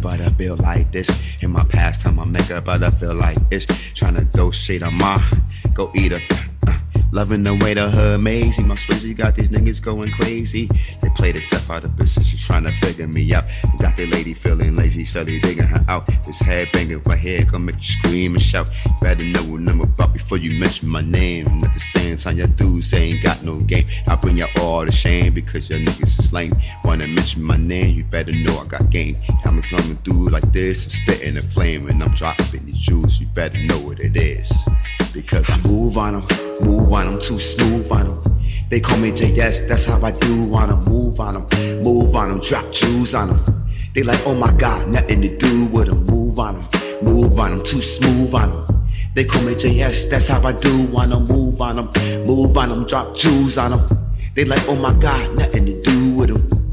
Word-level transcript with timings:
but 0.00 0.20
I 0.20 0.28
feel 0.30 0.56
like 0.56 0.90
this. 0.92 1.08
In 1.42 1.50
my 1.50 1.64
pastime, 1.64 2.18
I 2.18 2.24
make 2.24 2.50
up, 2.50 2.64
but 2.64 2.82
I 2.82 2.90
feel 2.90 3.14
like 3.14 3.38
it's 3.50 3.66
trying 3.94 4.14
to 4.14 4.24
throw 4.24 4.50
shade 4.50 4.82
on 4.82 4.98
my 4.98 5.22
go 5.74 5.92
eat 5.94 6.12
a. 6.12 6.45
Loving 7.12 7.44
the 7.44 7.54
way 7.54 7.72
the 7.72 7.88
hood 7.88 8.20
mazy. 8.20 8.62
My 8.62 8.74
Swizzy 8.74 9.16
got 9.16 9.34
these 9.34 9.48
niggas 9.48 9.80
going 9.80 10.10
crazy. 10.10 10.68
They 11.00 11.08
play 11.10 11.32
the 11.32 11.40
stuff 11.40 11.70
out 11.70 11.84
of 11.84 11.96
business, 11.96 12.30
just 12.30 12.46
trying 12.46 12.64
to 12.64 12.72
figure 12.72 13.06
me 13.06 13.32
out. 13.32 13.44
They 13.62 13.84
got 13.84 13.96
the 13.96 14.06
lady 14.06 14.34
feeling 14.34 14.76
lazy, 14.76 15.04
so 15.04 15.24
they 15.24 15.38
digging 15.38 15.66
her 15.66 15.84
out. 15.88 16.06
This 16.26 16.40
head 16.40 16.70
banging 16.72 17.02
right 17.04 17.18
here, 17.18 17.44
gonna 17.44 17.60
make 17.60 17.76
you 17.76 17.84
scream 17.84 18.34
and 18.34 18.42
shout. 18.42 18.68
Better 19.00 19.24
know 19.24 19.42
what 19.44 19.66
I'm 19.68 19.80
about 19.80 20.12
before 20.12 20.38
you 20.38 20.58
mention 20.60 20.88
my 20.88 21.00
name. 21.00 21.46
At 21.64 21.72
the 21.72 21.80
same 21.80 22.16
time, 22.16 22.36
your 22.36 22.48
dudes 22.48 22.92
ain't 22.92 23.22
got 23.22 23.42
no 23.42 23.60
game. 23.60 23.86
I 24.08 24.16
bring 24.16 24.36
you 24.36 24.46
all 24.60 24.84
the 24.84 24.92
shame 24.92 25.32
because 25.32 25.70
your 25.70 25.78
niggas 25.78 26.18
is 26.18 26.32
lame. 26.32 26.54
Wanna 26.84 27.06
mention 27.08 27.42
my 27.42 27.56
name, 27.56 27.96
you 27.96 28.04
better 28.04 28.32
know 28.32 28.58
I 28.58 28.66
got 28.66 28.90
game. 28.90 29.16
I'm 29.44 29.62
coming 29.62 29.96
through 30.04 30.28
like 30.28 30.52
this 30.52 30.84
and 30.84 30.92
spitting 30.92 31.34
the 31.34 31.42
flame, 31.42 31.88
and 31.88 32.02
I'm 32.02 32.10
dropping 32.10 32.66
the 32.66 32.72
juice. 32.72 33.20
You 33.20 33.26
better 33.28 33.58
know 33.64 33.78
what 33.78 34.00
it 34.00 34.16
is. 34.16 34.52
Because 35.16 35.48
I 35.48 35.56
move 35.66 35.96
on 35.96 36.12
them, 36.12 36.24
move 36.60 36.92
on 36.92 37.06
them, 37.06 37.18
too 37.18 37.38
smooth 37.38 37.90
on 37.90 38.04
them. 38.04 38.18
They 38.68 38.80
call 38.80 38.98
me 38.98 39.10
JS, 39.10 39.66
that's 39.66 39.86
how 39.86 39.98
I 40.04 40.10
do 40.10 40.54
on 40.54 40.68
them. 40.68 40.84
Move 40.84 41.18
on 41.18 41.32
them, 41.32 41.82
move 41.82 42.14
on 42.14 42.28
them, 42.28 42.40
drop 42.40 42.70
jewels 42.70 43.14
on 43.14 43.28
them. 43.28 43.40
They 43.94 44.02
like, 44.02 44.20
oh 44.26 44.34
my 44.34 44.52
god, 44.52 44.88
nothing 44.88 45.22
to 45.22 45.34
do 45.34 45.64
with 45.66 45.86
them. 45.86 46.04
Move 46.04 46.38
on 46.38 46.56
them, 46.56 46.68
move 47.02 47.40
on 47.40 47.52
them, 47.52 47.64
too 47.64 47.80
smooth 47.80 48.34
on 48.34 48.50
them. 48.50 48.84
They 49.14 49.24
call 49.24 49.40
me 49.40 49.54
JS, 49.54 50.10
that's 50.10 50.28
how 50.28 50.46
I 50.46 50.52
do 50.52 50.94
on 50.94 51.08
them. 51.08 51.24
Move 51.24 51.62
on 51.62 51.76
them, 51.76 51.90
move 52.26 52.54
on 52.58 52.68
them, 52.68 52.84
drop 52.84 53.16
jewels 53.16 53.56
on 53.56 53.70
them. 53.70 53.98
They 54.34 54.44
like, 54.44 54.68
oh 54.68 54.76
my 54.76 54.92
god, 54.98 55.34
nothing 55.38 55.64
to 55.64 55.80
do 55.80 56.12
with 56.12 56.28
them. 56.28 56.65